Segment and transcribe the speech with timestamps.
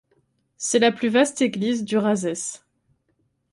[0.57, 2.65] C'est la plus vaste église du Razès.